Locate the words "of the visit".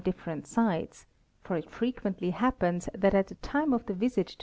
3.73-4.25